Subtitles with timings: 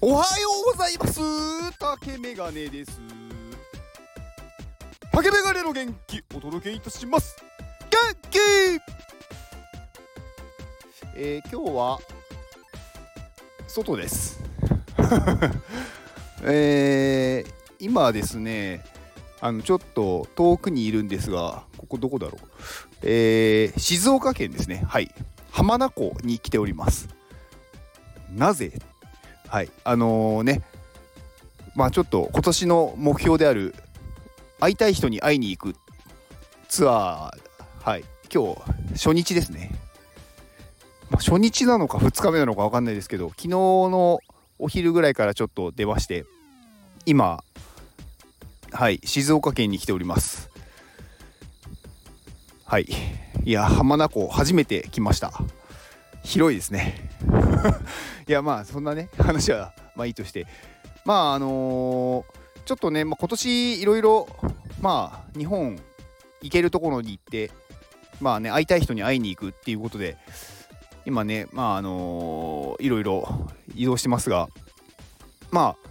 [0.00, 1.20] おはようございます。
[1.76, 3.00] 竹メガネです。
[5.10, 7.36] 竹メガネの元気お届けいたします。
[7.90, 7.98] 元
[8.30, 8.38] 気。
[11.16, 11.98] えー、今日は
[13.66, 14.38] 外です。
[16.44, 18.84] えー、今ですね
[19.40, 22.48] あのちょっと遠くにいるんですがここどこだろう。
[23.02, 24.84] えー、静岡県ですね。
[24.86, 25.12] はい。
[25.50, 27.08] 浜名湖に来ております。
[28.30, 28.72] なぜ
[29.48, 29.70] はい。
[29.84, 30.62] あのー、ね
[31.74, 33.74] まあちょっと今年の目標である
[34.60, 35.76] 会いたい人に会いに行く
[36.68, 38.04] ツアーはい。
[38.32, 38.60] 今日
[38.92, 39.70] 初日ですね、
[41.10, 44.20] まあ、初日なのか2日目なのか分かんないですけど昨日の
[44.58, 46.26] お昼ぐらいからちょっと出まして
[47.06, 47.42] 今
[48.70, 50.50] はい静岡県に来ております。
[52.66, 52.86] はい。
[53.44, 55.32] いや浜名湖初めて来ました。
[56.28, 56.94] 広いですね。
[58.28, 60.46] いやまあそんなね話はまあいいとして。
[61.06, 64.28] まああのー、ちょっとね、まあ、今年いろいろ
[64.82, 65.78] まあ日本
[66.42, 67.50] 行けるところに行って
[68.20, 70.18] まあね会いたい人に会いに行くっていうことで
[71.06, 74.50] 今ねまああのー、いろいろ移動してますが
[75.50, 75.88] まあ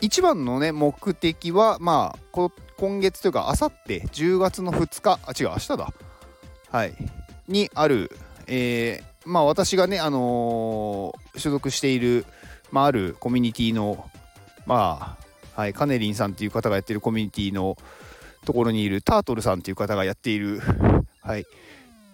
[0.00, 5.92] 一番のね目的はまあ今月というかあさって10月の2日あ違う明日だ。
[6.70, 6.94] はい。
[7.48, 8.12] にある
[8.46, 12.24] えー、まあ私がね、あのー、所属している、
[12.72, 14.08] まあ、あるコミュニティの、
[14.66, 15.16] ま
[15.54, 17.76] あ、はい、カネリンさんっていう方がやってるコミュニティの
[18.46, 20.60] ところにいるタートルさんっていう方がやっている、
[21.20, 21.44] はい、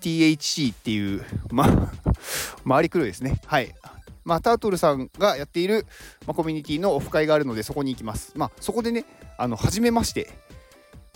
[0.00, 1.92] THC っていう、まあ、
[2.66, 3.40] 回りくるですね。
[3.46, 3.74] はい。
[4.24, 5.86] まあ、タートルさんがやっている、
[6.26, 8.32] まあ、コミュニティのオフ会があるので、そこに行きます。
[8.36, 9.04] まあ、そこでね、
[9.36, 10.30] あの、初めまして、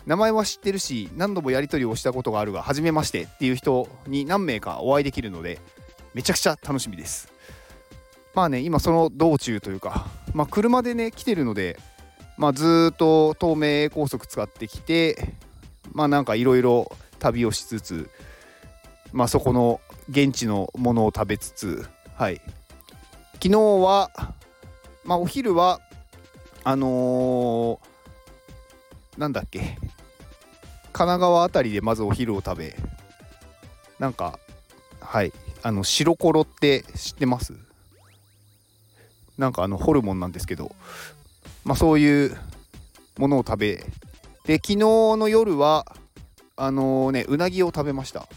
[0.07, 5.61] 名前は知ってるし何度もやり取りをしたことがあるが初めましてっていう人に何名かお会いできるので
[6.15, 7.29] めちゃくちゃ楽しみです。
[8.35, 11.79] まあね今その道中というかまあ車でね来てるので
[12.37, 15.35] まあずっと東名高速使ってきて
[15.93, 18.11] まあなんかいろいろ旅をしつつ
[19.13, 19.81] まあそこの
[20.11, 21.87] 現地のものを食べつつ
[22.17, 22.41] はい。
[23.35, 24.11] 昨日は
[25.05, 25.81] まあお昼は
[26.65, 29.77] あのー、なんだっけ
[30.93, 32.77] 神奈川辺りでまずお昼を食べ
[33.99, 34.39] なんか
[35.01, 35.33] はい。
[35.65, 37.55] あの白コロって知ってます？
[39.39, 40.71] なんかあのホルモンなんですけど
[41.65, 42.37] まあそういう
[43.17, 43.77] ものを食べ
[44.45, 45.87] で昨日の夜は
[46.57, 48.29] あのー、ねうなぎを食べました。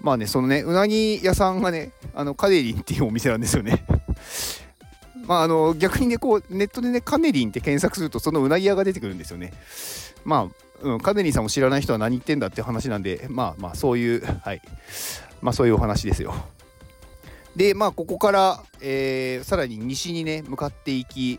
[0.00, 3.84] まあねそのねうなぎ屋さんがねあのカネリンっていうお店なんですよね。
[5.26, 9.52] まああの逆にねこうネットでねカネリンって検索するとそのうなぎ屋が出てくるんですよね。
[10.24, 14.62] まあうん、カネリーさんも知らない人は何言ってんだって話なんで、まあまあそういう、はい、
[15.40, 16.34] まあそういうお話ですよ。
[17.56, 21.38] で、まあここから、えー、さらに西にね、向かっていき、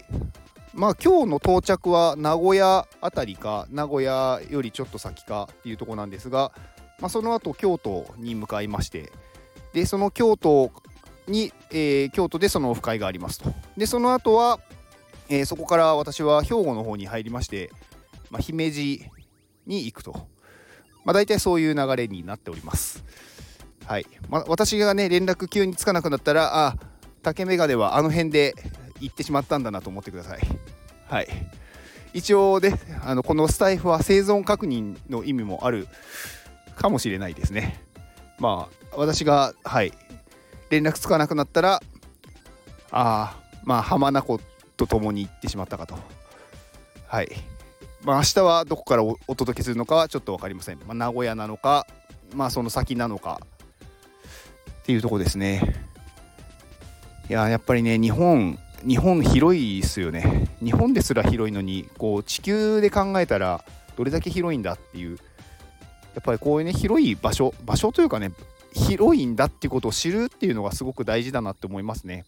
[0.74, 6.52] まあ今日の到着は名古屋あたりか、名古屋よりちょっと先かっていうとこなんですが、
[7.00, 9.12] まあその後京都に向かいまして、
[9.74, 10.72] で、その京都
[11.28, 13.54] に、えー、京都でそのオフ会がありますと。
[13.76, 14.60] で、その後は、
[15.28, 17.72] えー、そこから私は兵庫の方に入りまして、
[18.30, 19.06] まあ、姫路
[19.66, 20.28] に行くと。
[21.04, 23.04] まあ、大体そういう流れになっております。
[23.86, 24.08] はい。
[24.30, 26.76] まあ、私がね、連絡急につかなくなったら、あ、
[27.22, 28.56] 竹メガネはあの辺で
[29.00, 30.40] 行ってしまったんだなと思ってください。
[31.08, 31.28] はい。
[32.14, 35.88] 一応ね、あのこのスタイフは生存確認の意味もある
[36.76, 37.84] かもしれないですね。
[38.40, 39.92] まあ、私が、はい、
[40.70, 41.82] 連絡つかなくなったら、あ
[42.92, 44.40] あ、まあ、浜名湖
[44.78, 45.96] と共に行ってしまったかと。
[47.08, 47.30] はい。
[48.06, 50.78] まあ、明日はどこからお届けするのかはちょっと分かりません。
[50.78, 51.88] まあ、名古屋なのか、
[52.36, 55.76] まあ、その先なのかっていうとこですね。
[57.28, 60.48] いや、やっぱりね、日本、日本広いですよね。
[60.64, 63.66] 日本ですら広いのに、こう、地球で考えたら、
[63.98, 65.18] どれだけ広いんだっていう、
[66.14, 68.32] やっぱりこういうね、広い場所、場所というかね、
[68.74, 72.26] 広いんだっていうことを知るっていうのがすごく大事だなって思いますね。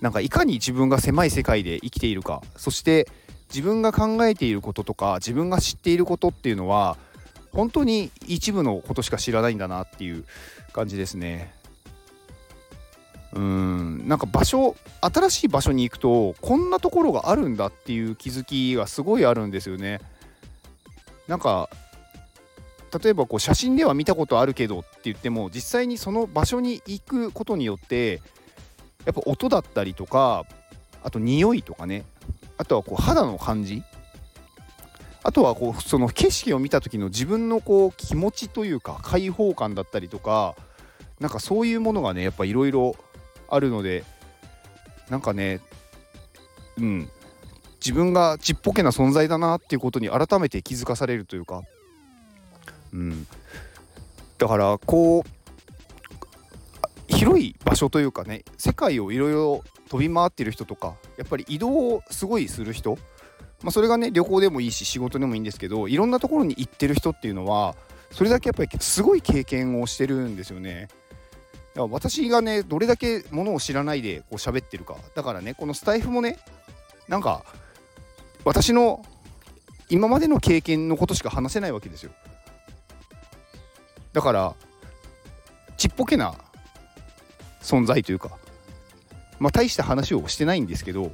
[0.00, 3.08] なんかいかに自分が狭い世界で生きているか、そして
[3.50, 6.96] 自分が考えていることとか自分が知っていることっていうのは
[7.52, 10.24] 本当に一部のことしか知らないんだなっていう
[10.72, 11.52] 感じですね。
[13.32, 20.00] うんなんか場所新しい場所に行くとこんなところがあるんだっていう気づきがすごいあるんですよね。
[21.28, 21.70] なんか
[23.02, 28.20] 例えばこう写真では見たことあるけどって言っても実際にその場所に行くことによって
[29.04, 30.44] やっぱ音だったりとか
[31.04, 32.04] あと匂いとかね
[32.60, 33.82] あとはこう肌の感じ。
[35.22, 40.56] あとはこうその景色を見た時の自分のこう気持ちというか開放感だったりとか
[41.20, 42.96] なんかそういうものがねやっぱいろいろ
[43.48, 44.04] あるので
[45.08, 45.60] なんかね
[46.76, 47.08] うん。
[47.76, 51.62] 自分がちっぽけな存在だなっていうことに改めて気づかされるというか。
[52.92, 53.26] うん。
[54.36, 62.96] だからこう広い場所というかね世界をいろいろ飛び回ってる人とかやっぱり移動をすごいする人、
[63.62, 67.74] まあ、それがね旅行でもいいし仕事でもいいんですけどいろんなところに行ってる人っていうのは
[68.12, 70.88] それだけやっぱりすごい経験をしてるんですよね。
[71.74, 76.38] だから私がねどれだけものを知らないでこう喋ってるかだからねこのスタイフもね
[77.08, 77.44] なんか
[78.44, 79.04] 私の
[79.88, 82.10] 今までの経験のことしか話せないわけですよ
[84.12, 84.54] だから
[85.76, 86.34] ちっぽけな
[87.62, 88.36] 存在というか
[89.40, 91.10] まあ大した話をしてないんですけど、ま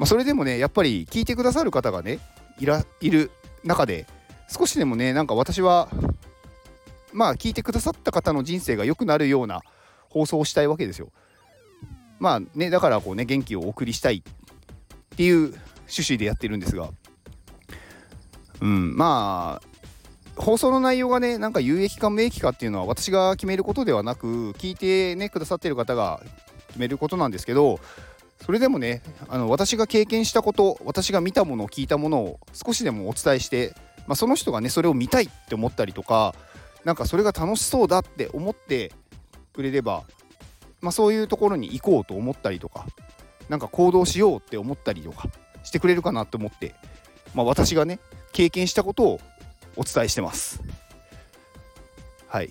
[0.00, 2.18] あ、それでもねやっぱり聞いてくださる方がね
[2.58, 3.30] いらいる
[3.64, 4.06] 中で
[4.48, 5.88] 少しでもねなんか私は
[7.12, 9.62] まあ聞いてくださった方の人生が良くなるような
[10.10, 11.10] 放送をしたいわけですよ。
[12.18, 15.36] まあねだからこうね元気をお送りしたいっていう
[15.90, 16.90] 趣旨でやってるんですが
[18.60, 19.70] うんまあ
[20.40, 26.22] 放送の内容がねなんか有益か無益かっていうのは私が決めることではなく聞いてねくださってる方が
[26.70, 27.80] 決めることなんですけど
[28.44, 33.74] それでもねあの私が経験したこと私が見たもの聞いたものを少しでもお伝えして、
[34.06, 36.34] まあ、その人がねそれを見たいって思ったりとか
[36.84, 38.92] なんかそれが楽しそうだって思って
[39.52, 40.04] くれれば、
[40.80, 42.86] まあ、そういうところに行こうと思ったりとか
[43.48, 45.28] なんか行動しようって思ったりとか
[45.62, 46.74] してくれるかなと思って、
[47.34, 47.98] まあ、私がね
[48.32, 49.20] 経験したことを
[49.76, 50.62] お伝えしてます。
[52.28, 52.50] はい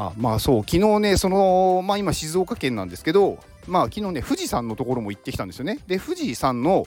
[0.00, 5.80] あまあそう昨日ねそのまあ今静岡県なんですけどまあ昨日ね富士山のところも行ってきたんですよね。
[5.88, 6.86] で富士山の、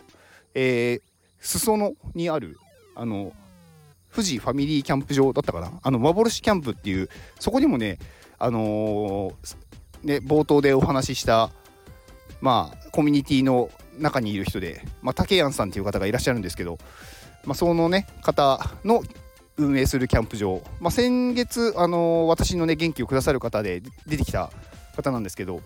[0.56, 1.02] えー、
[1.42, 2.58] 裾野にある
[2.96, 3.34] あの
[4.16, 8.00] 富士ファミリーキャンプ場だったかなあの幻キャンプっていうそこにもね
[8.40, 9.56] あのー、
[10.04, 11.50] ね冒頭でお話しした
[12.40, 13.70] まあコミュニティの
[14.00, 16.78] 中にいる人で、まあ、竹谷さんっていう方がいらっしゃるんですけど、
[17.44, 19.04] まあ、そのね方の
[19.66, 24.52] 運営するキャンプ場、まあ、先月、あのー、私のね元気をくださる方で出てきた
[24.96, 25.58] 方なんですけど、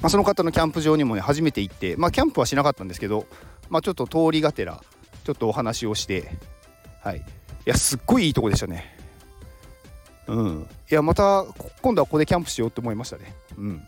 [0.00, 3.26] まあ、その方のキャンプ場にもね初めて行って、まあ、キャンプはしなかったんですけど、
[3.68, 4.82] まあ、ちょっと通りがてら
[5.24, 6.30] ちょっとお話をして
[7.06, 7.18] はい。
[7.18, 7.22] い
[7.64, 8.96] やすっごいいいとこでしたね。
[10.26, 10.68] うん。
[10.90, 11.44] いやまた
[11.82, 13.34] 今度はここでキャンプしようって思いましたね。
[13.56, 13.82] うん。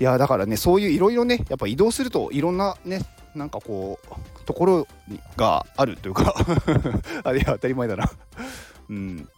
[0.00, 3.00] いやだからねそういういろいろねやっぱ移動するといろんなね
[3.34, 4.88] なんかこうところ
[5.36, 6.34] があるというか
[7.24, 8.10] あれ当たり前だな。
[8.88, 9.28] うん。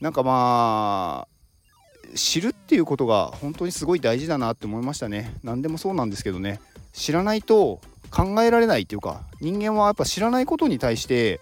[0.00, 5.34] なんかまあ知るっていうことが本当にすごい大事だなって思いましたね。
[5.42, 6.60] 何でもそうなんですけどね。
[6.92, 7.80] 知らないと
[8.10, 11.40] 考えられないっていうか人間はやっぱ知らないことに対して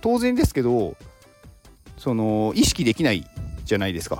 [0.00, 0.96] 当然ですけど
[1.96, 3.24] その意識できない
[3.64, 4.18] じゃないですか。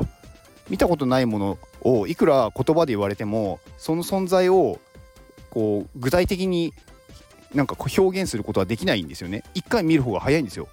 [0.70, 4.78] 見たことないものをいくら言葉で言われてもその存在を
[5.54, 6.74] こう具体的に
[7.54, 9.44] なんか表現することはできないんですよね。
[9.54, 10.68] 一回見る方が早いんですよ。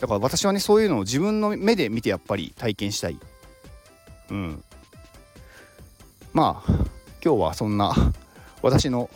[0.00, 3.18] だから私はねそういうのを自分の目で見てやっぱり体験したい。
[4.30, 4.64] うん。
[6.32, 6.72] まあ
[7.22, 7.94] 今日はそんな
[8.62, 9.10] 私の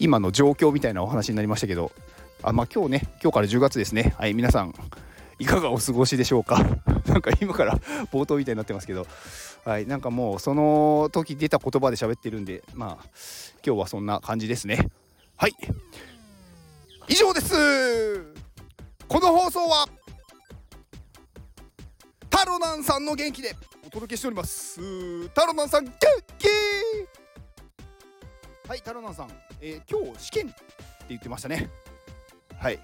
[0.00, 1.92] 今の状況みたいなお話になりましたけど
[2.42, 4.14] あまあ今日ね今日から10月ですね。
[4.18, 4.74] はい皆さん
[5.38, 6.58] いかがお過ごしでしょうか。
[7.06, 7.78] なんか今から
[8.12, 9.06] 冒頭みたいになってますけど。
[9.64, 9.86] はい。
[9.86, 13.06] なんかもうその時出た言葉で喋ってるんでまあ
[13.64, 14.88] 今日はそんな感じですね。
[15.36, 15.54] はい。
[17.08, 17.54] 以上です。
[19.08, 19.86] この放送は
[22.28, 23.54] タロナンさんの元気で
[23.86, 24.80] お届けしております。
[25.30, 25.94] タロナンさん元
[26.38, 26.48] 気。
[28.68, 30.54] はいタロナンさん、えー、今日試験って
[31.08, 31.68] 言ってましたね。
[32.56, 32.78] はい。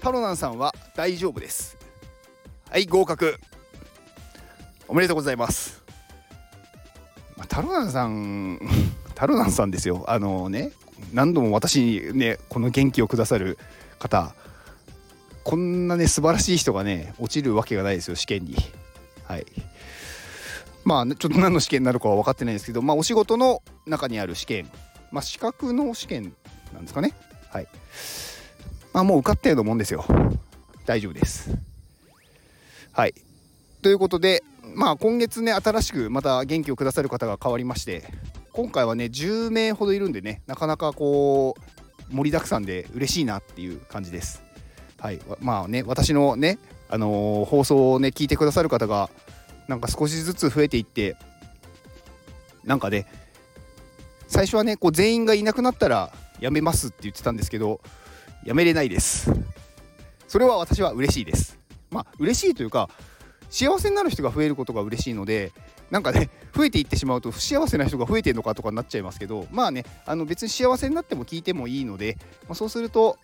[0.00, 1.78] タロナンさんは大丈夫です。
[2.68, 3.38] はい合格。
[4.88, 5.81] おめでとうございます、
[7.52, 8.58] タロナンさん
[9.14, 10.72] タロナンさんですよあのね
[11.12, 13.58] 何度も私にねこの元気をくださる
[13.98, 14.34] 方
[15.44, 18.56] こんなね素晴らしい人がね落ちるわけがないですよ試験に
[19.24, 19.46] はい
[20.84, 24.70] まあちょっと何の試験になるかは分かってないですけどまあお仕事の中にある試験
[25.12, 26.34] まあ、資格の試験
[26.72, 27.12] なんですかね。
[27.50, 27.68] はい。
[28.94, 30.04] まあ、もう受かったようなもんですよ。
[30.86, 31.50] 大丈夫です。
[32.92, 33.14] はい。
[33.82, 34.42] ということで、
[34.74, 38.04] まあ、今月ね、新しくまた元気をくださる方が変わりまして、
[38.52, 41.54] 今回はね、10名ほどいるんでね、なかなかこ
[42.10, 44.42] う、盛りだくさんで嬉しいなっていう感じです。
[44.98, 45.20] はい。
[45.40, 49.10] まあね、私のね、あのー、放送をね、聞いてくださる方が、
[49.68, 51.16] なんか少しずつ増えていって、
[52.64, 53.06] なんかね、
[54.32, 57.82] 最初はねこう全員がいなくなったらやめますって言ってたんですけど
[58.46, 59.30] やめれないです
[60.26, 61.58] それは私は嬉しいです
[61.90, 62.88] まあ嬉しいというか
[63.52, 65.52] 幸せになる人が増えることが嬉しいので
[65.90, 72.16] なんかね 増えていってしまうと不幸せな人が増えてるのかとかになっちゃいますけどまあねあの別に幸せになっても聞いてもいいので、
[72.48, 73.18] まあ、そうすると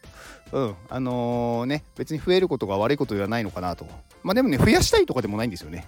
[0.52, 3.86] うんあのー、ね別に増えることが悪いことではないのかなと
[4.22, 5.86] まあでもね増やしたいとかでもないんですよね。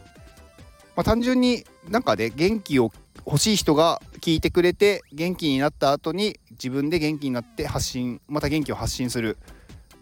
[0.97, 2.93] まあ、単純になんかね元気を
[3.27, 9.39] 欲しい人が聞いてくれて元気になった後に自分で元気になって発信また元気を発信する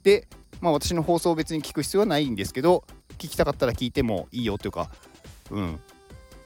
[0.03, 0.29] で
[0.61, 2.85] まあ私の放送を別に聞く必要はないんですけど
[3.19, 4.91] 聞きたかったら聞いてもいいよというか
[5.51, 5.81] うん。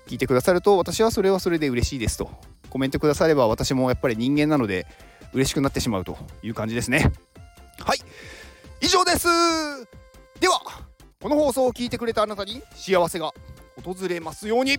[0.07, 2.31] 聞いてくださると私はそれはそれで嬉しいですと。
[2.71, 4.87] コメントくだされば私もやっぱり人間なので
[5.33, 7.12] 嬉しくなってしまうという感じですね。
[7.79, 7.99] はい。
[8.81, 9.26] 以上です。
[10.41, 10.61] では
[11.21, 13.33] この放送を聞いてくれたあなたに幸せが
[13.85, 14.79] 訪れますように。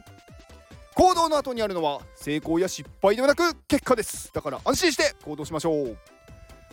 [0.96, 4.32] 行動の後にあるのは成功や失敗ではなく結果です。
[4.34, 5.98] だから安心して行動しましょう。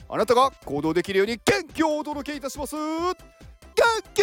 [0.09, 2.75] あなたが行動できるように元気をお届けいたします。
[2.77, 3.15] 元
[4.13, 4.23] 気